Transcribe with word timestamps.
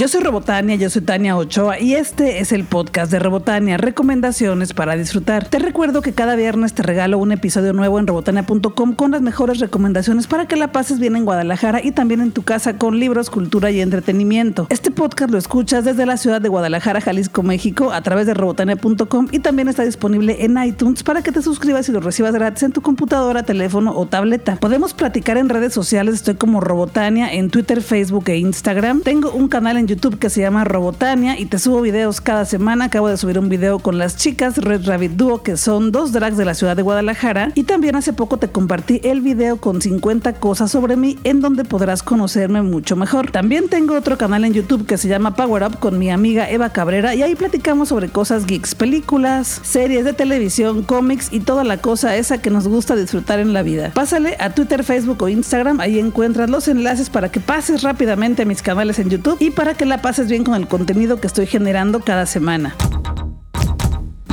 Yo 0.00 0.08
soy 0.08 0.22
Robotania, 0.22 0.76
yo 0.76 0.88
soy 0.88 1.02
Tania 1.02 1.36
Ochoa 1.36 1.78
y 1.78 1.94
este 1.94 2.40
es 2.40 2.52
el 2.52 2.64
podcast 2.64 3.12
de 3.12 3.18
Robotania, 3.18 3.76
recomendaciones 3.76 4.72
para 4.72 4.96
disfrutar. 4.96 5.46
Te 5.46 5.58
recuerdo 5.58 6.00
que 6.00 6.14
cada 6.14 6.36
viernes 6.36 6.72
te 6.72 6.82
regalo 6.82 7.18
un 7.18 7.32
episodio 7.32 7.74
nuevo 7.74 7.98
en 7.98 8.06
robotania.com 8.06 8.94
con 8.94 9.10
las 9.10 9.20
mejores 9.20 9.58
recomendaciones 9.58 10.26
para 10.26 10.48
que 10.48 10.56
la 10.56 10.72
pases 10.72 11.00
bien 11.00 11.16
en 11.16 11.26
Guadalajara 11.26 11.84
y 11.84 11.92
también 11.92 12.22
en 12.22 12.32
tu 12.32 12.44
casa 12.44 12.78
con 12.78 12.98
libros, 12.98 13.28
cultura 13.28 13.70
y 13.72 13.82
entretenimiento. 13.82 14.68
Este 14.70 14.90
podcast 14.90 15.32
lo 15.32 15.36
escuchas 15.36 15.84
desde 15.84 16.06
la 16.06 16.16
ciudad 16.16 16.40
de 16.40 16.48
Guadalajara, 16.48 17.02
Jalisco, 17.02 17.42
México, 17.42 17.92
a 17.92 18.00
través 18.00 18.26
de 18.26 18.32
robotania.com 18.32 19.28
y 19.32 19.40
también 19.40 19.68
está 19.68 19.82
disponible 19.82 20.46
en 20.46 20.56
iTunes 20.64 21.02
para 21.02 21.22
que 21.22 21.30
te 21.30 21.42
suscribas 21.42 21.90
y 21.90 21.92
lo 21.92 22.00
recibas 22.00 22.32
gratis 22.32 22.62
en 22.62 22.72
tu 22.72 22.80
computadora, 22.80 23.42
teléfono 23.42 23.94
o 23.94 24.06
tableta. 24.06 24.56
Podemos 24.56 24.94
platicar 24.94 25.36
en 25.36 25.50
redes 25.50 25.74
sociales, 25.74 26.14
estoy 26.14 26.36
como 26.36 26.62
Robotania 26.62 27.30
en 27.34 27.50
Twitter, 27.50 27.82
Facebook 27.82 28.30
e 28.30 28.38
Instagram. 28.38 29.02
Tengo 29.02 29.30
un 29.32 29.48
canal 29.48 29.76
en 29.76 29.89
YouTube 29.90 30.20
que 30.20 30.30
se 30.30 30.40
llama 30.40 30.62
Robotania 30.62 31.38
y 31.38 31.46
te 31.46 31.58
subo 31.58 31.80
videos 31.80 32.20
cada 32.20 32.44
semana. 32.44 32.84
Acabo 32.84 33.08
de 33.08 33.16
subir 33.16 33.40
un 33.40 33.48
video 33.48 33.80
con 33.80 33.98
las 33.98 34.16
chicas 34.16 34.56
Red 34.56 34.86
Rabbit 34.86 35.12
Duo, 35.12 35.42
que 35.42 35.56
son 35.56 35.90
dos 35.90 36.12
drags 36.12 36.36
de 36.36 36.44
la 36.44 36.54
ciudad 36.54 36.76
de 36.76 36.82
Guadalajara. 36.82 37.50
Y 37.56 37.64
también 37.64 37.96
hace 37.96 38.12
poco 38.12 38.36
te 38.36 38.48
compartí 38.48 39.00
el 39.02 39.20
video 39.20 39.56
con 39.56 39.82
50 39.82 40.34
cosas 40.34 40.70
sobre 40.70 40.96
mí, 40.96 41.18
en 41.24 41.40
donde 41.40 41.64
podrás 41.64 42.04
conocerme 42.04 42.62
mucho 42.62 42.94
mejor. 42.94 43.32
También 43.32 43.68
tengo 43.68 43.96
otro 43.96 44.16
canal 44.16 44.44
en 44.44 44.52
YouTube 44.52 44.86
que 44.86 44.96
se 44.96 45.08
llama 45.08 45.34
Power 45.34 45.64
Up 45.64 45.80
con 45.80 45.98
mi 45.98 46.08
amiga 46.10 46.48
Eva 46.48 46.70
Cabrera 46.70 47.16
y 47.16 47.22
ahí 47.22 47.34
platicamos 47.34 47.88
sobre 47.88 48.10
cosas 48.10 48.46
geeks, 48.46 48.76
películas, 48.76 49.60
series 49.64 50.04
de 50.04 50.12
televisión, 50.12 50.84
cómics 50.84 51.32
y 51.32 51.40
toda 51.40 51.64
la 51.64 51.78
cosa 51.78 52.14
esa 52.14 52.38
que 52.38 52.50
nos 52.50 52.68
gusta 52.68 52.94
disfrutar 52.94 53.40
en 53.40 53.52
la 53.52 53.62
vida. 53.62 53.90
Pásale 53.92 54.36
a 54.38 54.50
Twitter, 54.50 54.84
Facebook 54.84 55.20
o 55.20 55.28
Instagram, 55.28 55.80
ahí 55.80 55.98
encuentras 55.98 56.48
los 56.48 56.68
enlaces 56.68 57.10
para 57.10 57.32
que 57.32 57.40
pases 57.40 57.82
rápidamente 57.82 58.42
a 58.42 58.44
mis 58.44 58.62
canales 58.62 59.00
en 59.00 59.10
YouTube 59.10 59.36
y 59.40 59.50
para 59.50 59.74
que 59.74 59.79
la 59.86 60.02
pases 60.02 60.28
bien 60.28 60.44
con 60.44 60.54
el 60.54 60.68
contenido 60.68 61.20
que 61.20 61.26
estoy 61.26 61.46
generando 61.46 62.00
cada 62.00 62.26
semana. 62.26 62.74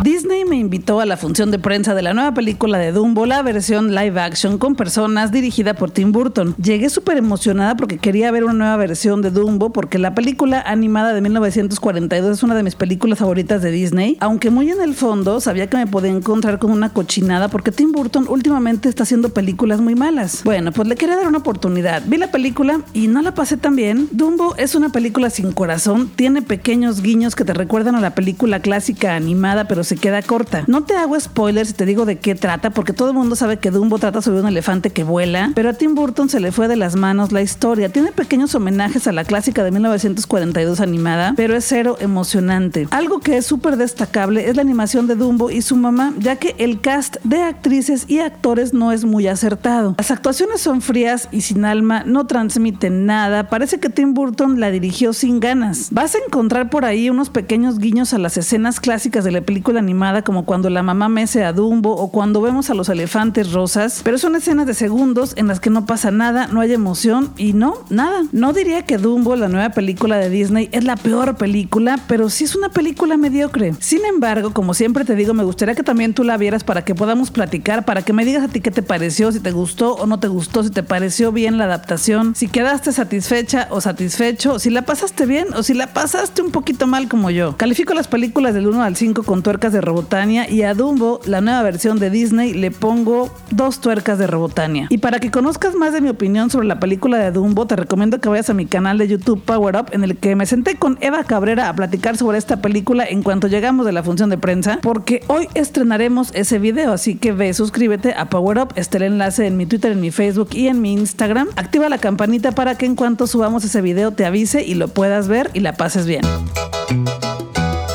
Disney 0.04 0.46
me 0.46 0.56
invitó 0.56 1.00
a 1.00 1.06
la 1.06 1.18
función 1.18 1.50
de 1.50 1.58
prensa 1.58 1.96
de 1.96 2.04
la 2.04 2.14
nueva 2.14 2.34
película 2.34 2.78
de 2.78 2.92
Dumbo, 2.92 3.26
la 3.26 3.42
versión 3.42 3.96
live 3.96 4.20
action 4.20 4.58
con 4.58 4.76
personas 4.76 5.32
dirigida 5.32 5.74
por 5.74 5.90
Tim 5.90 6.12
Burton. 6.12 6.56
Llegué 6.62 6.90
súper 6.90 7.18
emocionada 7.18 7.76
porque 7.76 7.98
quería 7.98 8.32
ver 8.32 8.44
una 8.44 8.54
nueva 8.54 8.78
versión 8.78 9.22
de 9.22 9.32
Dumbo 9.32 9.72
porque 9.72 9.98
la 9.98 10.14
película 10.14 10.62
animada 10.62 11.14
de 11.14 11.22
1942 11.22 12.38
es 12.38 12.44
una 12.44 12.56
de 12.56 12.64
mis 12.64 12.76
películas 12.76 13.20
favoritas 13.20 13.62
de 13.62 13.72
Disney, 13.72 14.18
aunque 14.20 14.52
muy 14.52 14.70
en 14.70 14.82
el 14.82 14.94
fondo 14.94 15.42
sabía 15.42 15.68
que 15.68 15.78
me 15.78 15.88
podía 15.88 16.12
encontrar 16.12 16.60
con 16.60 16.72
una 16.72 16.90
cochinada 16.90 17.48
porque 17.48 17.72
Tim 17.72 17.92
Burton 17.92 18.28
últimamente 18.30 18.90
está 18.90 19.04
haciendo 19.04 19.30
películas 19.30 19.82
muy 19.82 19.96
malas. 19.96 20.42
Bueno, 20.44 20.72
pues 20.72 20.88
le 20.88 20.96
quería 20.96 21.16
dar 21.16 21.28
una 21.28 21.40
oportunidad. 21.40 22.04
Vi 22.06 22.18
la 22.18 22.32
película 22.32 22.82
y 22.94 23.08
no 23.08 23.22
la 23.22 23.34
pasé 23.34 23.58
tan 23.58 23.76
bien. 23.76 24.08
Dumbo 24.12 24.56
es 24.58 24.76
una 24.76 24.90
película 24.90 25.30
sin 25.32 25.52
corazón, 25.52 26.10
tiene 26.16 26.42
pequeños 26.44 27.02
guiños 27.02 27.36
que 27.36 27.46
te 27.46 27.54
recuerdan 27.54 27.96
a 27.96 28.02
la 28.02 28.16
película 28.16 28.62
clásica 28.62 29.16
animada, 29.16 29.68
pero 29.68 29.84
se 29.84 29.97
queda 29.98 30.22
corta. 30.22 30.64
No 30.68 30.84
te 30.84 30.96
hago 30.96 31.20
spoilers 31.20 31.70
si 31.70 31.74
te 31.74 31.86
digo 31.86 32.06
de 32.06 32.20
qué 32.20 32.36
trata, 32.36 32.70
porque 32.70 32.94
todo 32.94 33.10
el 33.10 33.14
mundo 33.14 33.36
sabe 33.36 33.58
que 33.58 33.72
Dumbo 33.72 34.00
trata 34.00 34.22
sobre 34.22 34.42
un 34.42 34.48
elefante 34.48 34.90
que 34.92 35.04
vuela, 35.04 35.52
pero 35.56 35.70
a 35.70 35.74
Tim 35.74 35.96
Burton 35.96 36.30
se 36.30 36.40
le 36.40 36.52
fue 36.52 36.68
de 36.68 36.76
las 36.76 36.96
manos 36.96 37.32
la 37.32 37.42
historia. 37.42 37.90
Tiene 37.90 38.12
pequeños 38.12 38.56
homenajes 38.56 39.08
a 39.08 39.12
la 39.12 39.24
clásica 39.24 39.64
de 39.64 39.72
1942 39.72 40.80
animada, 40.80 41.34
pero 41.36 41.56
es 41.56 41.66
cero 41.66 41.98
emocionante. 42.00 42.88
Algo 42.92 43.20
que 43.20 43.38
es 43.38 43.46
súper 43.46 43.78
destacable 43.78 44.50
es 44.50 44.56
la 44.56 44.62
animación 44.62 45.08
de 45.08 45.16
Dumbo 45.16 45.50
y 45.50 45.62
su 45.62 45.76
mamá, 45.76 46.14
ya 46.20 46.36
que 46.38 46.56
el 46.58 46.82
cast 46.82 47.18
de 47.24 47.42
actrices 47.42 48.06
y 48.08 48.20
actores 48.20 48.74
no 48.74 48.92
es 48.92 49.06
muy 49.06 49.28
acertado. 49.28 49.96
Las 49.98 50.12
actuaciones 50.12 50.62
son 50.62 50.82
frías 50.82 51.28
y 51.32 51.42
sin 51.42 51.66
alma, 51.66 52.04
no 52.06 52.28
transmiten 52.28 53.06
nada. 53.06 53.50
Parece 53.50 53.80
que 53.80 53.90
Tim 53.90 54.14
Burton 54.14 54.60
la 54.60 54.72
dirigió 54.72 55.14
sin 55.14 55.40
ganas. 55.40 55.90
Vas 55.92 56.16
a 56.16 56.20
encontrar 56.26 56.70
por 56.70 56.86
ahí 56.86 57.10
unos 57.10 57.30
pequeños 57.30 57.80
guiños 57.80 58.14
a 58.14 58.18
las 58.18 58.38
escenas 58.38 58.80
clásicas 58.80 59.24
de 59.24 59.32
la 59.32 59.42
película 59.42 59.77
animada 59.78 60.22
como 60.22 60.46
cuando 60.46 60.70
la 60.70 60.84
mamá 60.84 61.10
mece 61.10 61.44
a 61.44 61.54
Dumbo 61.54 61.96
o 61.96 62.12
cuando 62.12 62.42
vemos 62.42 62.70
a 62.70 62.74
los 62.74 62.90
elefantes 62.90 63.52
rosas, 63.52 64.02
pero 64.04 64.18
son 64.18 64.36
escenas 64.36 64.68
de 64.68 64.74
segundos 64.74 65.34
en 65.36 65.48
las 65.48 65.60
que 65.60 65.70
no 65.70 65.86
pasa 65.86 66.12
nada, 66.12 66.48
no 66.48 66.62
hay 66.62 66.74
emoción 66.74 67.32
y 67.38 67.54
no, 67.54 67.86
nada. 67.90 68.24
No 68.32 68.54
diría 68.54 68.86
que 68.86 68.98
Dumbo, 68.98 69.36
la 69.36 69.48
nueva 69.48 69.70
película 69.70 70.18
de 70.18 70.30
Disney, 70.30 70.70
es 70.72 70.84
la 70.84 70.96
peor 70.96 71.36
película, 71.38 72.00
pero 72.08 72.30
sí 72.30 72.44
es 72.44 72.56
una 72.56 72.70
película 72.70 73.18
mediocre. 73.18 73.74
Sin 73.80 74.06
embargo, 74.06 74.54
como 74.54 74.74
siempre 74.74 75.06
te 75.06 75.16
digo, 75.16 75.34
me 75.34 75.44
gustaría 75.44 75.76
que 75.76 75.84
también 75.84 76.14
tú 76.14 76.24
la 76.24 76.38
vieras 76.38 76.64
para 76.64 76.84
que 76.84 76.96
podamos 76.96 77.32
platicar, 77.32 77.86
para 77.86 78.02
que 78.02 78.14
me 78.14 78.26
digas 78.26 78.44
a 78.44 78.48
ti 78.48 78.62
qué 78.62 78.72
te 78.72 78.82
pareció, 78.82 79.32
si 79.32 79.40
te 79.40 79.52
gustó 79.52 79.96
o 79.96 80.06
no 80.06 80.20
te 80.20 80.28
gustó, 80.28 80.64
si 80.64 80.70
te 80.70 80.84
pareció 80.84 81.32
bien 81.32 81.58
la 81.58 81.66
adaptación, 81.66 82.36
si 82.36 82.48
quedaste 82.48 82.92
satisfecha 82.92 83.68
o 83.70 83.82
satisfecho, 83.82 84.60
si 84.60 84.70
la 84.70 84.84
pasaste 84.84 85.26
bien 85.26 85.48
o 85.56 85.64
si 85.64 85.74
la 85.74 85.94
pasaste 85.94 86.42
un 86.42 86.52
poquito 86.52 86.88
mal 86.88 87.08
como 87.08 87.30
yo. 87.30 87.58
Califico 87.58 87.94
las 87.94 88.08
películas 88.08 88.54
del 88.54 88.68
1 88.68 88.82
al 88.82 88.96
5 88.96 89.24
con 89.24 89.42
de 89.72 89.82
Robotania 89.82 90.50
y 90.50 90.64
a 90.64 90.74
Dumbo, 90.74 91.20
la 91.26 91.42
nueva 91.42 91.62
versión 91.64 92.00
de 92.00 92.10
Disney, 92.10 92.54
le 92.54 92.72
pongo 92.72 93.30
dos 93.52 93.80
tuercas 93.80 94.18
de 94.20 94.28
Robotania. 94.28 94.88
Y 94.90 95.00
para 95.00 95.20
que 95.20 95.32
conozcas 95.32 95.76
más 95.76 95.94
de 95.94 96.02
mi 96.02 96.10
opinión 96.10 96.50
sobre 96.50 96.68
la 96.68 96.80
película 96.80 97.18
de 97.18 97.32
Dumbo, 97.32 97.68
te 97.68 97.76
recomiendo 97.76 98.20
que 98.20 98.30
vayas 98.30 98.50
a 98.50 98.54
mi 98.54 98.66
canal 98.66 98.98
de 98.98 99.08
YouTube 99.08 99.42
Power 99.44 99.76
Up, 99.76 99.88
en 99.92 100.04
el 100.04 100.18
que 100.18 100.36
me 100.36 100.46
senté 100.46 100.76
con 100.76 100.98
Eva 101.02 101.24
Cabrera 101.24 101.70
a 101.70 101.76
platicar 101.76 102.18
sobre 102.18 102.38
esta 102.38 102.62
película 102.62 103.06
en 103.06 103.24
cuanto 103.24 103.48
llegamos 103.48 103.86
de 103.86 103.92
la 103.92 104.04
función 104.04 104.30
de 104.30 104.38
prensa, 104.38 104.80
porque 104.82 105.24
hoy 105.28 105.48
estrenaremos 105.54 106.32
ese 106.34 106.60
video, 106.60 106.94
así 106.94 107.16
que 107.16 107.32
ve, 107.32 107.54
suscríbete 107.54 108.14
a 108.14 108.30
Power 108.30 108.60
Up, 108.60 108.74
está 108.76 108.98
el 108.98 109.04
enlace 109.04 109.48
en 109.48 109.58
mi 109.58 109.66
Twitter, 109.66 109.92
en 109.92 110.02
mi 110.02 110.12
Facebook 110.12 110.50
y 110.54 110.68
en 110.68 110.82
mi 110.82 110.94
Instagram. 110.94 111.48
Activa 111.56 111.90
la 111.90 111.98
campanita 111.98 112.52
para 112.52 112.76
que 112.76 112.86
en 112.86 112.96
cuanto 112.96 113.28
subamos 113.28 113.64
ese 113.64 113.82
video 113.82 114.12
te 114.12 114.26
avise 114.26 114.64
y 114.64 114.76
lo 114.76 114.88
puedas 114.88 115.28
ver 115.28 115.50
y 115.54 115.60
la 115.60 115.74
pases 115.74 116.06
bien. 116.06 116.22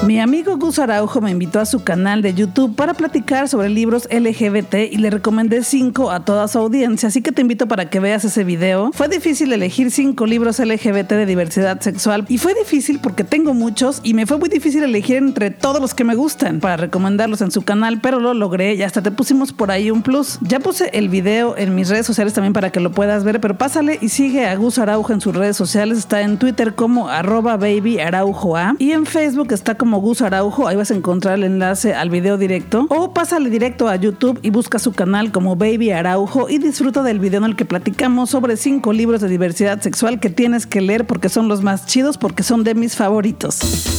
Mi 0.04 0.18
amigo 0.18 0.56
Gus 0.56 0.80
Araujo 0.80 1.20
me 1.20 1.30
invitó 1.30 1.60
a 1.60 1.64
su 1.64 1.84
canal 1.84 2.22
de 2.22 2.34
YouTube 2.34 2.74
para 2.74 2.92
platicar 2.92 3.48
sobre 3.48 3.68
libros 3.68 4.08
LGBT 4.10 4.74
y 4.90 4.96
le 4.96 5.10
recomendé 5.10 5.62
cinco 5.62 6.10
a 6.10 6.24
toda 6.24 6.48
su 6.48 6.58
audiencia, 6.58 7.08
así 7.08 7.22
que 7.22 7.30
te 7.30 7.40
invito 7.40 7.68
para 7.68 7.88
que 7.88 8.00
veas 8.00 8.24
ese 8.24 8.42
video. 8.42 8.90
Fue 8.92 9.06
difícil 9.06 9.52
elegir 9.52 9.92
cinco 9.92 10.26
libros 10.26 10.58
LGBT 10.58 11.10
de 11.10 11.26
diversidad 11.26 11.80
sexual 11.80 12.24
y 12.28 12.38
fue 12.38 12.52
difícil 12.54 12.98
porque 12.98 13.22
tengo 13.22 13.54
muchos 13.54 14.00
y 14.02 14.14
me 14.14 14.26
fue 14.26 14.38
muy 14.38 14.48
difícil 14.48 14.82
elegir 14.82 15.18
entre 15.18 15.52
todos 15.52 15.80
los 15.80 15.94
que 15.94 16.02
me 16.02 16.16
gustan 16.16 16.58
para 16.58 16.76
recomendarlos 16.76 17.40
en 17.40 17.52
su 17.52 17.62
canal, 17.62 18.00
pero 18.00 18.18
lo 18.18 18.34
logré 18.34 18.74
y 18.74 18.82
hasta 18.82 19.02
te 19.02 19.12
pusimos 19.12 19.52
por 19.52 19.70
ahí 19.70 19.92
un 19.92 20.02
plus. 20.02 20.40
Ya 20.40 20.58
puse 20.58 20.90
el 20.94 21.10
video 21.10 21.56
en 21.56 21.76
mis 21.76 21.88
redes 21.88 22.06
sociales 22.06 22.32
también 22.32 22.52
para 22.52 22.70
que 22.70 22.80
lo 22.80 22.90
puedas 22.90 23.22
ver, 23.22 23.40
pero 23.40 23.56
pásale 23.56 24.00
y 24.00 24.08
sigue 24.08 24.46
a 24.46 24.56
Gus 24.56 24.80
Araujo 24.80 25.12
en 25.12 25.20
sus 25.20 25.36
redes 25.36 25.56
sociales. 25.56 25.96
Está 25.98 26.22
en 26.22 26.38
Twitter 26.38 26.74
como 26.74 27.08
arroba 27.08 27.56
baby 27.56 28.00
araujo 28.00 28.56
a 28.56 28.74
y 28.80 28.90
en 28.90 29.06
Facebook 29.06 29.52
está 29.52 29.76
como 29.76 29.91
Gus 29.98 30.22
Araujo, 30.22 30.68
ahí 30.68 30.76
vas 30.76 30.90
a 30.90 30.94
encontrar 30.94 31.34
el 31.34 31.44
enlace 31.44 31.94
al 31.94 32.10
video 32.10 32.38
directo. 32.38 32.86
O 32.88 33.12
pásale 33.12 33.50
directo 33.50 33.88
a 33.88 33.96
YouTube 33.96 34.38
y 34.42 34.50
busca 34.50 34.78
su 34.78 34.92
canal 34.92 35.32
como 35.32 35.56
Baby 35.56 35.90
Araujo 35.90 36.48
y 36.48 36.58
disfruta 36.58 37.02
del 37.02 37.18
video 37.18 37.38
en 37.38 37.44
el 37.44 37.56
que 37.56 37.64
platicamos 37.64 38.30
sobre 38.30 38.56
cinco 38.56 38.92
libros 38.92 39.20
de 39.20 39.28
diversidad 39.28 39.80
sexual 39.80 40.20
que 40.20 40.30
tienes 40.30 40.66
que 40.66 40.80
leer 40.80 41.06
porque 41.06 41.28
son 41.28 41.48
los 41.48 41.62
más 41.62 41.86
chidos, 41.86 42.18
porque 42.18 42.42
son 42.42 42.64
de 42.64 42.74
mis 42.74 42.96
favoritos. 42.96 43.91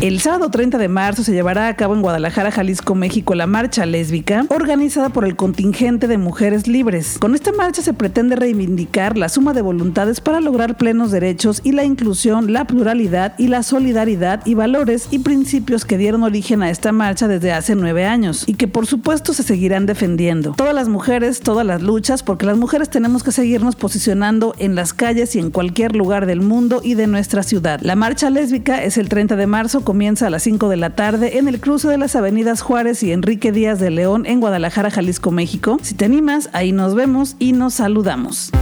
El 0.00 0.20
sábado 0.20 0.48
30 0.48 0.78
de 0.78 0.86
marzo 0.86 1.24
se 1.24 1.32
llevará 1.32 1.66
a 1.66 1.74
cabo 1.74 1.92
en 1.92 2.02
Guadalajara, 2.02 2.52
Jalisco, 2.52 2.94
México, 2.94 3.34
la 3.34 3.48
marcha 3.48 3.84
lésbica 3.84 4.46
organizada 4.48 5.08
por 5.08 5.24
el 5.24 5.34
contingente 5.34 6.06
de 6.06 6.18
mujeres 6.18 6.68
libres. 6.68 7.18
Con 7.18 7.34
esta 7.34 7.50
marcha 7.50 7.82
se 7.82 7.92
pretende 7.94 8.36
reivindicar 8.36 9.18
la 9.18 9.28
suma 9.28 9.54
de 9.54 9.60
voluntades 9.60 10.20
para 10.20 10.40
lograr 10.40 10.76
plenos 10.76 11.10
derechos 11.10 11.60
y 11.64 11.72
la 11.72 11.82
inclusión, 11.82 12.52
la 12.52 12.64
pluralidad 12.64 13.34
y 13.38 13.48
la 13.48 13.64
solidaridad 13.64 14.46
y 14.46 14.54
valores 14.54 15.08
y 15.10 15.18
principios 15.18 15.84
que 15.84 15.98
dieron 15.98 16.22
origen 16.22 16.62
a 16.62 16.70
esta 16.70 16.92
marcha 16.92 17.26
desde 17.26 17.52
hace 17.52 17.74
nueve 17.74 18.04
años 18.06 18.44
y 18.46 18.54
que 18.54 18.68
por 18.68 18.86
supuesto 18.86 19.32
se 19.34 19.42
seguirán 19.42 19.86
defendiendo. 19.86 20.54
Todas 20.56 20.76
las 20.76 20.88
mujeres, 20.88 21.40
todas 21.40 21.66
las 21.66 21.82
luchas, 21.82 22.22
porque 22.22 22.46
las 22.46 22.56
mujeres 22.56 22.88
tenemos 22.88 23.24
que 23.24 23.32
seguirnos 23.32 23.74
posicionando 23.74 24.54
en 24.58 24.76
las 24.76 24.92
calles 24.92 25.34
y 25.34 25.40
en 25.40 25.50
cualquier 25.50 25.96
lugar 25.96 26.26
del 26.26 26.40
mundo 26.40 26.82
y 26.84 26.94
de 26.94 27.08
nuestra 27.08 27.42
ciudad. 27.42 27.80
La 27.82 27.96
marcha 27.96 28.30
lésbica 28.30 28.84
es 28.84 28.96
el 28.96 29.08
30 29.08 29.34
de 29.34 29.48
marzo 29.48 29.82
comienza 29.88 30.26
a 30.26 30.30
las 30.30 30.42
5 30.42 30.68
de 30.68 30.76
la 30.76 30.90
tarde 30.90 31.38
en 31.38 31.48
el 31.48 31.60
cruce 31.60 31.88
de 31.88 31.96
las 31.96 32.14
avenidas 32.14 32.60
Juárez 32.60 33.02
y 33.02 33.10
Enrique 33.10 33.52
Díaz 33.52 33.80
de 33.80 33.88
León 33.88 34.26
en 34.26 34.38
Guadalajara, 34.38 34.90
Jalisco, 34.90 35.30
México. 35.30 35.78
Si 35.80 35.94
te 35.94 36.04
animas, 36.04 36.50
ahí 36.52 36.72
nos 36.72 36.94
vemos 36.94 37.36
y 37.38 37.54
nos 37.54 37.72
saludamos 37.72 38.52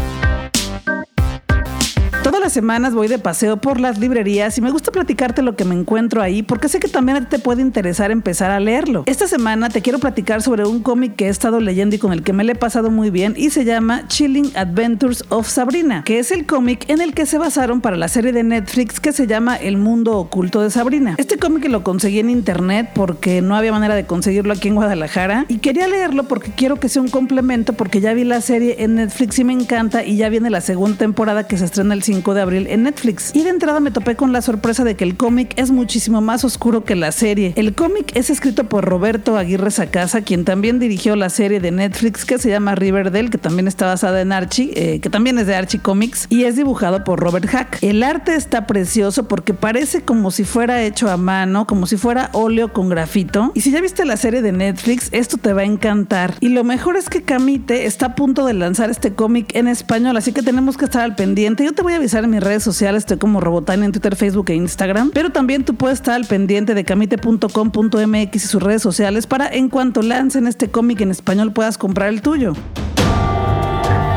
semanas 2.53 2.95
voy 2.95 3.09
de 3.09 3.19
paseo 3.19 3.57
por 3.59 3.79
las 3.79 3.99
librerías 3.99 4.59
y 4.59 4.61
me 4.61 4.73
gusta 4.73 4.91
platicarte 4.91 5.43
lo 5.43 5.55
que 5.55 5.65
me 5.65 5.75
encuentro 5.75 6.21
ahí 6.21 6.43
porque 6.43 6.69
sé 6.69 6.81
que 6.81 6.89
también 6.89 7.27
te 7.27 7.39
puede 7.39 7.63
interesar 7.63 8.11
empezar 8.11 8.51
a 8.51 8.59
leerlo. 8.59 9.05
Esta 9.07 9.29
semana 9.29 9.69
te 9.69 9.81
quiero 9.81 10.01
platicar 10.01 10.43
sobre 10.43 10.65
un 10.65 10.83
cómic 10.83 11.15
que 11.15 11.27
he 11.27 11.29
estado 11.29 11.61
leyendo 11.61 11.95
y 11.95 11.99
con 12.01 12.13
el 12.13 12.25
que 12.25 12.33
me 12.33 12.43
le 12.43 12.53
he 12.53 12.57
pasado 12.57 12.91
muy 12.91 13.11
bien 13.11 13.35
y 13.37 13.51
se 13.51 13.65
llama 13.65 14.09
Chilling 14.09 14.53
Adventures 14.57 15.25
of 15.29 15.49
Sabrina, 15.49 16.03
que 16.05 16.19
es 16.19 16.33
el 16.33 16.45
cómic 16.45 16.89
en 16.89 17.01
el 17.01 17.15
que 17.15 17.25
se 17.25 17.39
basaron 17.39 17.81
para 17.81 17.97
la 17.97 18.09
serie 18.09 18.33
de 18.33 18.43
Netflix 18.43 18.99
que 18.99 19.13
se 19.13 19.29
llama 19.29 19.57
El 19.57 19.77
Mundo 19.77 20.19
Oculto 20.19 20.61
de 20.61 20.71
Sabrina. 20.71 21.15
Este 21.19 21.39
cómic 21.39 21.69
lo 21.69 21.85
conseguí 21.85 22.19
en 22.19 22.31
internet 22.31 22.91
porque 22.95 23.41
no 23.41 23.55
había 23.55 23.71
manera 23.71 23.95
de 23.95 24.05
conseguirlo 24.05 24.53
aquí 24.53 24.69
en 24.69 24.75
Guadalajara 24.75 25.47
y 25.49 25.59
quería 25.59 25.87
leerlo 25.87 26.25
porque 26.25 26.51
quiero 26.51 26.81
que 26.81 26.89
sea 26.89 27.03
un 27.03 27.09
complemento 27.09 27.73
porque 27.73 28.01
ya 28.01 28.13
vi 28.15 28.25
la 28.25 28.41
serie 28.41 28.77
en 28.81 28.97
Netflix 28.97 29.39
y 29.39 29.45
me 29.45 29.53
encanta 29.53 30.05
y 30.05 30.17
ya 30.17 30.29
viene 30.29 30.51
la 30.51 30.61
segunda 30.61 30.99
temporada 30.99 31.47
que 31.47 31.57
se 31.57 31.65
estrena 31.65 31.95
el 31.95 32.03
5 32.03 32.17
5 32.17 32.35
de 32.37 32.43
abril 32.43 32.67
en 32.69 32.85
Netflix. 32.85 33.35
Y 33.35 33.43
de 33.43 33.51
entrada 33.51 33.81
me 33.81 33.91
topé 33.91 34.15
con 34.15 34.33
la 34.33 34.43
sorpresa 34.43 34.85
de 34.85 34.95
que 34.95 35.03
el 35.03 35.17
cómic 35.17 35.53
es 35.57 35.73
muchísimo 35.73 36.21
más 36.21 36.45
oscuro 36.45 36.85
que 36.85 36.95
la 36.95 37.11
serie. 37.11 37.53
El 37.57 37.75
cómic 37.75 38.13
es 38.15 38.31
escrito 38.31 38.69
por 38.69 38.85
Roberto 38.85 39.37
Aguirre 39.37 39.71
Sacasa, 39.71 40.23
quien 40.23 40.45
también 40.45 40.79
dirigió 40.79 41.17
la 41.17 41.31
serie 41.31 41.61
de 41.61 41.73
Netflix 41.73 42.25
que 42.25 42.39
se 42.39 42.51
llama 42.51 42.75
Riverdale, 42.75 43.31
que 43.31 43.39
también 43.39 43.67
está 43.67 43.87
basada 43.87 44.21
en 44.21 44.33
Archie, 44.33 44.71
eh, 44.75 45.01
que 45.01 45.11
también 45.11 45.39
es 45.39 45.47
de 45.47 45.57
Archie 45.57 45.81
Comics, 45.81 46.27
y 46.29 46.45
es 46.45 46.57
dibujado 46.57 47.03
por 47.05 47.21
Robert 47.21 47.47
Hack. 47.47 47.79
El 47.83 48.03
arte 48.03 48.35
está 48.35 48.67
precioso 48.67 49.27
porque 49.29 49.55
parece 49.55 50.03
como 50.03 50.31
si 50.31 50.45
fuera 50.45 50.83
hecho 50.83 51.11
a 51.11 51.17
mano, 51.17 51.67
como 51.67 51.87
si 51.87 51.97
fuera 51.97 52.31
óleo 52.33 52.73
con 52.73 52.89
grafito. 52.89 53.53
Y 53.55 53.63
si 53.63 53.71
ya 53.71 53.81
viste 53.81 54.05
la 54.05 54.17
serie 54.17 54.43
de 54.43 54.53
Netflix, 54.53 55.09
esto 55.13 55.37
te 55.39 55.53
va 55.53 55.63
a 55.63 55.65
encantar. 55.65 56.35
Y 56.41 56.51
lo 56.51 56.65
mejor 56.65 56.97
es 56.97 57.09
que 57.09 57.23
Camite 57.23 57.87
está 57.87 58.07
a 58.07 58.15
punto 58.15 58.45
de 58.45 58.55
lanzar 58.55 58.91
este 58.91 59.15
cómic 59.15 59.55
en 59.55 59.69
español, 59.69 60.17
así 60.17 60.33
que 60.33 60.43
tenemos 60.43 60.77
que 60.77 60.85
estar 60.85 61.03
al 61.03 61.15
pendiente. 61.15 61.65
Yo 61.65 61.73
te 61.73 61.83
voy 61.83 61.95
a 61.95 61.97
avisar 61.97 62.26
en 62.27 62.33
mis 62.33 62.43
redes 62.43 62.63
sociales, 62.63 63.05
estoy 63.05 63.17
como 63.17 63.41
Robotania 63.41 63.87
en 63.87 63.93
Twitter, 63.93 64.15
Facebook 64.15 64.51
e 64.51 64.55
Instagram, 64.55 65.11
pero 65.13 65.31
también 65.31 65.65
tú 65.65 65.75
puedes 65.75 65.99
estar 65.99 66.15
al 66.15 66.27
pendiente 66.27 66.75
de 66.75 66.85
camite.com.mx 66.85 68.37
y 68.37 68.39
sus 68.39 68.63
redes 68.63 68.83
sociales 68.83 69.27
para 69.27 69.49
en 69.49 69.69
cuanto 69.69 70.03
lancen 70.03 70.47
este 70.47 70.69
cómic 70.69 71.01
en 71.01 71.11
español 71.11 71.53
puedas 71.53 71.79
comprar 71.79 72.11
el 72.11 72.23
tuyo. 72.23 72.55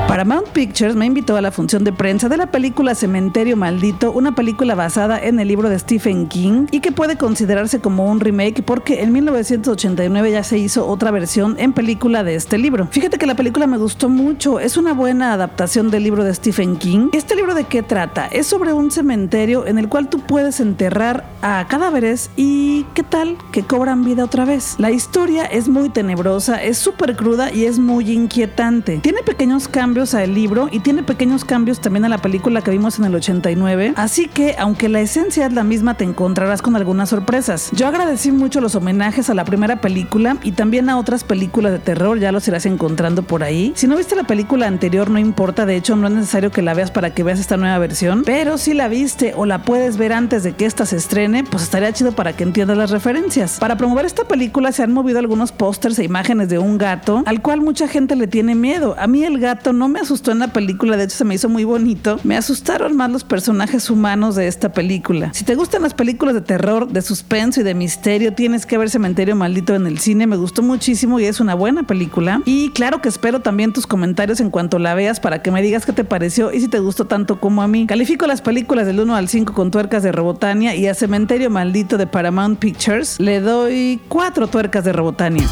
Paramount 0.09 0.47
Pictures 0.47 0.95
me 0.95 1.06
invitó 1.06 1.38
a 1.38 1.41
la 1.41 1.51
función 1.51 1.83
de 1.83 1.94
prensa 1.94 2.29
de 2.29 2.38
la 2.38 2.47
película 2.47 2.95
Cementerio 2.95 3.56
Maldito, 3.56 4.11
una 4.11 4.33
película 4.33 4.73
basada 4.73 5.19
en 5.19 5.39
el 5.39 5.47
libro 5.47 5.69
de 5.69 5.77
Stephen 5.77 6.27
King 6.27 6.65
y 6.71 6.79
que 6.79 6.91
puede 6.91 7.15
considerarse 7.15 7.79
como 7.79 8.09
un 8.09 8.19
remake 8.19 8.63
porque 8.63 9.03
en 9.03 9.11
1989 9.11 10.31
ya 10.31 10.44
se 10.44 10.57
hizo 10.57 10.88
otra 10.88 11.11
versión 11.11 11.57
en 11.59 11.73
película 11.73 12.23
de 12.23 12.33
este 12.33 12.57
libro. 12.57 12.88
Fíjate 12.89 13.19
que 13.19 13.27
la 13.27 13.35
película 13.35 13.67
me 13.67 13.77
gustó 13.77 14.09
mucho, 14.09 14.59
es 14.59 14.77
una 14.77 14.94
buena 14.94 15.31
adaptación 15.31 15.91
del 15.91 16.01
libro 16.01 16.23
de 16.23 16.33
Stephen 16.33 16.77
King. 16.77 17.09
¿Este 17.13 17.35
libro 17.35 17.53
de 17.53 17.65
qué 17.65 17.83
trata? 17.83 18.25
Es 18.25 18.47
sobre 18.47 18.73
un 18.73 18.89
cementerio 18.89 19.67
en 19.67 19.77
el 19.77 19.89
cual 19.89 20.09
tú 20.09 20.21
puedes 20.21 20.59
enterrar 20.59 21.23
a 21.44 21.67
cadáveres 21.69 22.31
y 22.35 22.88
¿qué 22.95 23.03
tal? 23.03 23.38
Que 23.51 23.62
cobran 23.62 24.03
vida 24.03 24.23
otra 24.23 24.45
vez. 24.45 24.73
La 24.79 24.89
historia 24.89 25.45
es 25.45 25.69
muy 25.69 25.89
tenebrosa, 25.89 26.63
es 26.63 26.79
súper 26.79 27.15
cruda 27.15 27.53
y 27.53 27.65
es 27.65 27.77
muy 27.77 28.09
inquietante. 28.09 28.97
Tiene 29.03 29.21
pequeños 29.21 29.67
cambios 29.67 29.99
al 30.00 30.34
libro 30.34 30.69
y 30.72 30.80
tiene 30.80 31.04
pequeños 31.04 31.44
cambios 31.44 31.81
también 31.81 32.06
a 32.06 32.10
la 32.10 32.19
película 32.19 32.62
que 32.62 32.72
vimos 32.72 33.00
en 33.00 33.06
el 33.06 33.16
89, 33.16 33.94
así 33.98 34.28
que 34.28 34.56
aunque 34.57 34.88
la 34.88 35.01
esencia 35.01 35.46
es 35.46 35.51
la 35.51 35.66
misma 35.66 35.96
te 35.96 36.06
encontrarás 36.06 36.62
con 36.62 36.78
algunas 36.78 37.10
sorpresas. 37.10 37.69
Yo 37.74 37.86
agradecí 37.86 38.31
mucho 38.31 38.62
los 38.62 38.75
homenajes 38.75 39.30
a 39.30 39.34
la 39.34 39.44
primera 39.44 39.81
película 39.81 40.38
y 40.42 40.54
también 40.54 40.90
a 40.90 40.98
otras 40.98 41.25
películas 41.25 41.74
de 41.74 41.80
terror, 41.80 42.18
ya 42.18 42.31
los 42.31 42.48
irás 42.48 42.66
encontrando 42.66 43.24
por 43.24 43.44
ahí. 43.44 43.74
Si 43.75 43.88
no 43.88 43.98
viste 43.98 44.16
la 44.16 44.24
película 44.24 44.68
anterior 44.68 45.10
no 45.10 45.19
importa, 45.19 45.66
de 45.66 45.75
hecho 45.75 45.98
no 45.98 46.07
es 46.07 46.13
necesario 46.13 46.50
que 46.50 46.62
la 46.62 46.74
veas 46.74 46.92
para 46.92 47.13
que 47.13 47.24
veas 47.24 47.40
esta 47.40 47.57
nueva 47.57 47.78
versión, 47.78 48.24
pero 48.25 48.57
si 48.57 48.74
la 48.74 48.88
viste 48.88 49.34
o 49.36 49.46
la 49.46 49.63
puedes 49.63 49.98
ver 49.98 50.13
antes 50.13 50.44
de 50.44 50.54
que 50.54 50.66
esta 50.66 50.86
se 50.86 50.96
estrene, 50.96 51.44
pues 51.44 51.63
estaría 51.63 51.92
chido 51.92 52.13
para 52.13 52.31
que 52.34 52.44
entiendas 52.44 52.78
las 52.78 52.92
referencias. 52.92 53.60
Para 53.60 53.75
promover 53.75 54.06
esta 54.06 54.24
película 54.24 54.72
se 54.72 54.84
han 54.84 54.94
movido 54.94 55.19
algunos 55.19 55.51
pósters 55.51 56.00
e 56.00 56.06
imágenes 56.06 56.48
de 56.48 56.57
un 56.57 56.78
gato 56.78 57.24
al 57.25 57.42
cual 57.42 57.60
mucha 57.60 57.88
gente 57.88 58.16
le 58.16 58.28
tiene 58.28 58.56
miedo. 58.56 58.96
A 58.98 59.07
mí 59.07 59.24
el 59.24 59.40
gato 59.40 59.74
no 59.74 59.88
me 59.89 60.00
asustó 60.00 60.31
en 60.31 60.39
la 60.39 60.53
película, 60.53 60.97
de 60.97 61.03
hecho 61.06 61.18
se 61.18 61.25
me 61.25 61.36
hizo 61.36 61.50
muy 61.50 61.63
bonito. 61.63 62.19
Me 62.24 62.38
asustaron 62.38 62.95
más 62.95 63.12
los 63.12 63.24
personajes 63.24 63.89
humanos 63.89 64.36
de 64.36 64.47
esta 64.47 64.71
película. 64.71 65.33
Si 65.33 65.44
te 65.44 65.56
gustan 65.56 65.81
las 65.81 65.94
películas 65.94 66.36
de 66.36 66.41
terror, 66.41 66.88
de 66.88 67.01
suspenso 67.01 67.62
y 67.62 67.63
de 67.63 67.74
misterio, 67.74 68.33
tienes 68.33 68.65
que 68.65 68.77
ver 68.77 68.89
Cementerio 68.89 69.36
Maldito 69.36 69.75
en 69.75 69.88
el 69.88 70.00
cine. 70.00 70.27
Me 70.27 70.38
gustó 70.38 70.62
muchísimo 70.62 71.19
y 71.19 71.25
es 71.25 71.39
una 71.39 71.56
buena 71.56 71.83
película. 71.83 72.41
Y 72.45 72.69
claro 72.69 73.01
que 73.01 73.09
espero 73.09 73.41
también 73.41 73.74
tus 73.74 73.88
comentarios 73.88 74.39
en 74.39 74.50
cuanto 74.50 74.80
la 74.80 74.94
veas 74.94 75.19
para 75.19 75.41
que 75.41 75.51
me 75.51 75.62
digas 75.62 75.86
qué 75.86 75.94
te 75.94 76.03
pareció 76.03 76.53
y 76.53 76.62
si 76.62 76.68
te 76.68 76.80
gustó 76.80 77.06
tanto 77.06 77.39
como 77.39 77.62
a 77.62 77.68
mí. 77.68 77.88
Califico 77.88 78.27
las 78.27 78.41
películas 78.41 78.86
del 78.86 79.00
1 79.00 79.15
al 79.15 79.27
5 79.27 79.53
con 79.53 79.71
tuercas 79.71 80.03
de 80.03 80.12
Robotania 80.12 80.75
y 80.75 80.88
a 80.88 80.94
Cementerio 80.94 81.50
Maldito 81.50 81.97
de 81.97 82.07
Paramount 82.07 82.59
Pictures 82.59 83.19
le 83.19 83.41
doy 83.41 84.00
4 84.07 84.47
tuercas 84.47 84.83
de 84.83 84.94
Robotania. 84.94 85.47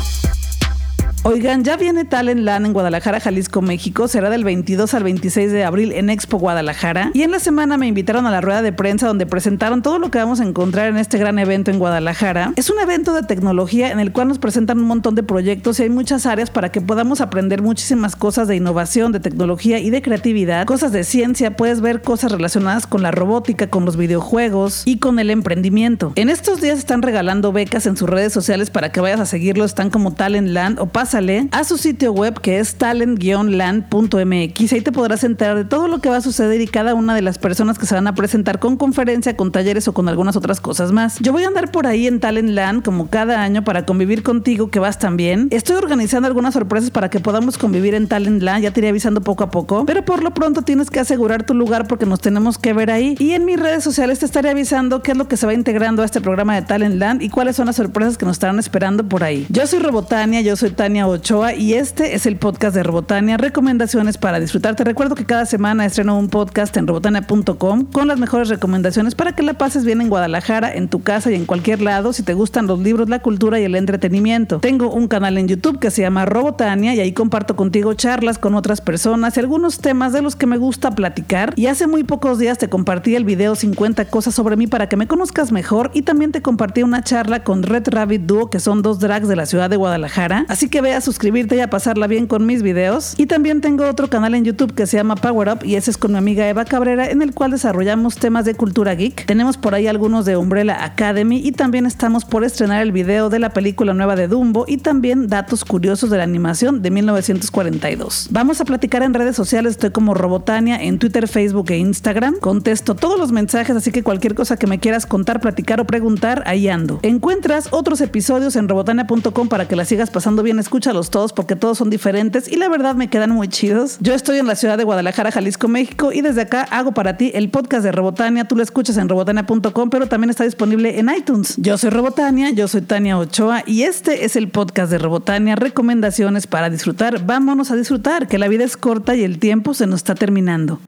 Oigan, 1.29 1.65
ya 1.65 1.75
viene 1.75 2.06
Talent 2.06 2.39
Land 2.39 2.68
en 2.68 2.71
Guadalajara, 2.71 3.19
Jalisco, 3.19 3.62
México. 3.62 4.07
Será 4.07 4.29
del 4.29 4.45
22 4.45 4.94
al 4.94 5.03
26 5.03 5.51
de 5.51 5.65
abril 5.65 5.91
en 5.91 6.09
Expo 6.09 6.38
Guadalajara. 6.38 7.12
Y 7.13 7.24
en 7.24 7.31
la 7.31 7.39
semana 7.39 7.75
me 7.75 7.85
invitaron 7.85 8.25
a 8.25 8.31
la 8.31 8.39
rueda 8.39 8.62
de 8.62 8.71
prensa 8.71 9.07
donde 9.07 9.25
presentaron 9.25 9.81
todo 9.81 10.00
lo 10.00 10.09
que 10.09 10.19
vamos 10.19 10.39
a 10.39 10.45
encontrar 10.45 10.88
en 10.88 10.95
este 10.95 11.18
gran 11.18 11.38
evento 11.38 11.69
en 11.69 11.79
Guadalajara. 11.79 12.53
Es 12.56 12.69
un 12.69 12.79
evento 12.79 13.13
de 13.13 13.24
tecnología 13.24 13.91
en 13.91 14.00
el 14.00 14.13
cual 14.13 14.29
nos 14.29 14.39
presentan 14.39 14.79
un 14.79 14.85
montón 14.85 15.15
de 15.15 15.24
proyectos 15.24 15.81
y 15.81 15.83
hay 15.83 15.89
muchas 15.89 16.25
áreas 16.25 16.50
para 16.50 16.71
que 16.71 16.79
podamos 16.79 17.19
aprender 17.19 17.62
muchísimas 17.62 18.15
cosas 18.15 18.47
de 18.47 18.56
innovación, 18.56 19.12
de 19.12 19.19
tecnología 19.19 19.79
y 19.79 19.89
de 19.89 20.01
creatividad. 20.01 20.65
Cosas 20.65 20.94
de 20.94 21.03
ciencia, 21.03 21.57
puedes 21.57 21.81
ver 21.81 22.03
cosas 22.03 22.31
relacionadas 22.31 22.88
con 22.88 23.01
la 23.01 23.12
robótica, 23.12 23.68
con 23.68 23.83
los 23.83 23.97
videojuegos 23.97 24.83
y 24.85 25.00
con 25.00 25.19
el 25.19 25.29
emprendimiento. 25.29 26.13
En 26.15 26.29
estos 26.29 26.62
días 26.62 26.79
están 26.79 27.01
regalando 27.01 27.51
becas 27.51 27.85
en 27.85 27.97
sus 27.97 28.09
redes 28.09 28.31
sociales 28.31 28.69
para 28.69 28.94
que 28.94 29.01
vayas 29.01 29.19
a 29.19 29.25
seguirlos. 29.25 29.71
Están 29.71 29.89
como 29.89 30.13
Talent 30.13 30.47
Land 30.47 30.79
o 30.79 30.85
pasa 30.85 31.17
a 31.18 31.64
su 31.64 31.80
sitio 31.80 32.12
web 32.14 32.40
que 32.42 32.60
es 32.60 32.78
talent-land.mx. 32.78 34.74
Ahí 34.74 34.81
te 34.81 34.92
podrás 34.92 35.24
enterar 35.24 35.58
de 35.58 35.66
todo 35.66 35.88
lo 35.88 35.98
que 36.00 36.10
va 36.10 36.18
a 36.18 36.22
suceder 36.22 36.62
y 36.62 36.68
cada 36.68 36.94
una 36.94 37.16
de 37.16 37.24
las 37.24 37.40
personas 37.40 37.80
que 37.80 37.88
se 37.88 37.96
van 37.96 38.06
a 38.06 38.14
presentar 38.14 38.60
con 38.60 38.78
conferencia, 38.78 39.36
con 39.36 39.52
talleres 39.52 39.88
o 39.88 39.94
con 39.94 40.10
algunas 40.10 40.36
otras 40.36 40.62
cosas 40.62 40.92
más. 40.92 41.18
Yo 41.19 41.31
voy 41.31 41.44
a 41.44 41.48
andar 41.48 41.72
por 41.72 41.88
ahí 41.88 42.06
en 42.06 42.19
Talent 42.19 42.50
Land 42.50 42.84
como 42.84 43.10
cada 43.10 43.42
año 43.42 43.64
para 43.64 43.84
convivir 43.84 44.22
contigo 44.22 44.69
que 44.69 44.78
vas 44.78 45.00
también. 45.00 45.48
Estoy 45.50 45.78
organizando 45.78 46.28
algunas 46.28 46.54
sorpresas 46.54 46.92
para 46.92 47.10
que 47.10 47.20
podamos 47.20 47.58
convivir 47.58 47.96
en 47.96 48.08
Talent 48.08 48.44
Land, 48.44 48.62
ya 48.62 48.72
te 48.72 48.81
iré 48.81 48.90
avisando 48.90 49.22
poco 49.22 49.44
a 49.44 49.50
poco, 49.50 49.86
pero 49.88 50.06
por 50.06 50.22
lo 50.22 50.36
pronto 50.36 50.62
tienes 50.62 50.92
que 50.92 51.00
asegurar 51.00 51.48
tu 51.48 51.56
lugar 51.56 51.88
porque 51.88 52.06
nos 52.06 52.22
tenemos 52.22 52.60
que 52.60 52.74
ver 52.74 52.92
ahí. 52.92 53.16
Y 53.18 53.31
en 53.31 53.44
mis 53.44 53.60
redes 53.60 53.84
sociales 53.84 54.20
te 54.20 54.28
estaré 54.28 54.52
avisando 54.52 55.02
qué 55.02 55.13
es 55.13 55.18
lo 55.18 55.28
que 55.28 55.36
se 55.36 55.48
va 55.48 55.56
integrando 55.56 56.04
a 56.04 56.06
este 56.06 56.22
programa 56.22 56.54
de 56.54 56.62
Talent 56.62 56.96
Land 56.96 57.24
y 57.24 57.30
cuáles 57.30 57.56
son 57.56 57.66
las 57.66 57.75
sorpresas 57.75 58.20
que 58.20 58.25
nos 58.28 58.36
estarán 58.36 58.60
esperando 58.60 59.10
por 59.10 59.24
ahí. 59.24 59.48
Yo 59.50 59.66
soy 59.66 59.80
Robotania, 59.80 60.42
yo 60.42 60.56
soy 60.56 60.70
Tania 60.70 61.06
Ochoa 61.07 61.56
y 61.56 61.74
este 61.74 62.15
es 62.15 62.25
el 62.25 62.38
podcast 62.38 62.75
de 62.75 62.83
Robotania, 62.83 63.38
recomendaciones 63.38 64.18
para 64.18 64.39
disfrutar. 64.39 64.75
Te 64.75 64.83
recuerdo 64.83 65.15
que 65.15 65.25
cada 65.25 65.45
semana 65.45 65.86
estreno 65.86 66.18
un 66.18 66.27
podcast 66.27 66.75
en 66.75 66.86
robotania.com 66.86 67.86
con 67.86 68.07
las 68.07 68.19
mejores 68.19 68.50
recomendaciones 68.50 69.15
para 69.15 69.33
que 69.33 69.44
la 69.44 69.54
pases 69.54 69.86
bien 69.86 70.01
en 70.01 70.09
Guadalajara, 70.09 70.74
en 70.74 70.89
tu 70.89 71.01
casa 71.04 71.31
y 71.31 71.36
en 71.36 71.45
cualquier 71.45 71.81
lado 71.81 72.13
si 72.13 72.24
te 72.24 72.33
gustan 72.33 72.68
los 72.68 72.80
libros, 72.80 73.09
la 73.09 73.19
cultura 73.19 73.59
y 73.59 73.63
el 73.63 73.75
entretenimiento. 73.75 74.59
Tengo 74.59 74.92
un 74.92 75.07
canal 75.07 75.38
en 75.38 75.48
YouTube 75.48 75.80
que 75.80 75.92
se 75.92 76.01
llama 76.01 76.25
Robotania 76.25 76.94
y 76.94 77.00
ahí 77.00 77.13
comparto 77.13 77.56
contigo 77.56 77.94
charlas 77.94 78.38
con 78.38 78.56
otras 78.56 78.81
personas 78.81 79.38
y 79.38 79.39
algunos 79.39 79.80
temas 79.80 80.13
de 80.13 80.21
los 80.21 80.36
que 80.36 80.45
me 80.45 80.57
gusta 80.57 80.92
platicar. 80.92 81.53
Y 81.56 81.68
hace 81.68 81.88
muy 81.88 82.03
pocos 82.03 82.39
días 82.39 82.57
te 82.57 82.69
compartí 82.69 83.15
el 83.15 83.24
video 83.24 83.56
50 83.56 84.06
cosas 84.06 84.36
sobre 84.36 84.58
mí 84.58 84.67
para 84.67 84.89
que 84.89 84.98
me 84.98 85.08
conozcas 85.08 85.51
mejor 85.51 85.91
y 85.93 86.01
también 86.01 86.32
te 86.32 86.41
compartí 86.41 86.84
una 86.84 87.03
charla 87.03 87.43
con 87.43 87.63
Red 87.63 87.88
Rabbit 87.88 88.24
Duo 88.24 88.50
que 88.50 88.60
son 88.60 88.82
dos 88.82 89.00
drags 89.00 89.27
de 89.27 89.36
la 89.36 89.46
ciudad 89.46 89.70
de 89.70 89.77
Guadalajara. 89.77 90.46
Así 90.50 90.70
que 90.70 90.82
a 90.94 91.01
suscribirte 91.01 91.56
y 91.56 91.60
a 91.60 91.70
pasarla 91.70 92.08
bien 92.08 92.27
con 92.27 92.46
mis 92.46 92.63
videos. 92.63 93.13
Y 93.17 93.25
también 93.25 93.62
tengo 93.62 93.88
otro 93.88 94.10
canal 94.10 94.36
en 94.36 94.46
YouTube 94.46 94.74
que 94.74 94.88
se 94.88 94.98
llama 94.98 95.15
Power 95.15 95.50
Up 95.50 95.60
y 95.63 95.75
ese 95.75 95.91
es 95.91 95.98
con 95.98 96.12
mi 96.12 96.17
amiga 96.17 96.48
Eva 96.48 96.65
Cabrera 96.65 97.10
en 97.10 97.22
el 97.22 97.34
cual 97.34 97.51
desarrollamos 97.51 98.17
temas 98.17 98.46
de 98.46 98.56
cultura 98.56 98.96
geek. 98.96 99.25
Tenemos 99.25 99.58
por 99.58 99.75
ahí 99.75 99.88
algunos 99.88 100.25
de 100.25 100.38
Umbrella 100.38 100.84
Academy 100.84 101.41
y 101.44 101.51
también 101.51 101.86
estamos 101.86 102.25
por 102.25 102.44
estrenar 102.44 102.82
el 102.82 102.91
video 102.91 103.29
de 103.29 103.39
la 103.39 103.50
película 103.50 103.94
nueva 103.94 104.15
de 104.15 104.27
Dumbo 104.27 104.65
y 104.67 104.77
también 104.77 105.27
datos 105.27 105.65
curiosos 105.65 106.10
de 106.10 106.17
la 106.17 106.24
animación 106.24 106.82
de 106.82 106.91
1942. 106.91 108.27
Vamos 108.32 108.62
a 108.62 108.65
platicar 108.65 109.03
en 109.03 109.13
redes 109.13 109.36
sociales, 109.36 109.72
estoy 109.72 109.91
como 109.91 110.13
Robotania 110.13 110.82
en 110.82 111.00
Twitter, 111.00 111.27
Facebook 111.27 111.72
e 111.72 111.77
Instagram. 111.77 112.39
Contesto 112.39 112.96
todos 112.96 113.20
los 113.20 113.32
mensajes, 113.32 113.75
así 113.75 113.91
que 113.91 114.03
cualquier 114.03 114.36
cosa 114.36 114.58
que 114.58 114.67
me 114.67 114.79
quieras 114.79 115.06
contar, 115.06 115.41
platicar 115.41 115.82
o 115.82 115.86
preguntar, 115.86 116.44
ahí 116.46 116.67
ando. 116.67 117.00
Encuentras 117.03 117.70
otros 117.72 118.01
episodios 118.01 118.56
en 118.56 118.67
robotania.com 118.67 119.48
para 119.48 119.67
que 119.67 119.75
la 119.75 119.86
sigas 119.86 120.10
pasando 120.10 120.44
bien, 120.44 120.60
escúchalos 120.77 121.10
todos 121.10 121.34
porque 121.34 121.55
todos 121.55 121.79
son 121.79 121.89
diferentes 121.89 122.48
y 122.48 122.55
la 122.55 122.69
verdad 122.69 122.93
me 122.93 123.10
quedan 123.10 123.31
muy 123.31 123.48
chidos. 123.48 123.98
Yo 124.00 124.13
estoy 124.13 124.38
en 124.38 124.46
la 124.46 124.55
ciudad 124.55 124.77
de 124.77 124.84
Guadalajara, 124.84 125.31
Jalisco, 125.31 125.67
México 125.67 126.12
y 126.13 126.22
desde 126.22 126.41
acá 126.41 126.67
hago 126.69 126.91
para 126.91 127.17
ti 127.17 127.31
el 127.34 127.50
podcast 127.50 127.84
de 127.84 127.91
Robotania. 127.91 128.46
Tú 128.48 128.55
lo 128.55 128.62
escuchas 128.62 128.98
en 128.98 129.10
robotania.com, 129.10 129.89
pero 129.89 130.05
también 130.05 130.29
está 130.29 130.43
disponible 130.43 131.00
en 131.00 131.10
iTunes. 131.10 131.55
Yo 131.57 131.79
soy 131.79 131.89
Robotania, 131.89 132.51
yo 132.51 132.67
soy 132.67 132.81
Tania 132.81 133.17
Ochoa 133.17 133.63
y 133.65 133.84
este 133.84 134.24
es 134.24 134.36
el 134.36 134.50
podcast 134.50 134.91
de 134.91 135.00
Robotania, 135.00 135.55
recomendaciones 135.55 136.46
para 136.46 136.69
disfrutar. 136.69 137.25
Vámonos 137.25 137.72
a 137.72 137.75
disfrutar, 137.75 138.27
que 138.27 138.38
la 138.38 138.48
vida 138.48 138.63
es 138.63 138.77
corta 138.77 139.15
y 139.15 139.24
el 139.24 139.39
tiempo 139.39 139.74
se 139.74 139.88
nos 139.88 140.01
está 140.01 140.13
terminando. 140.13 140.79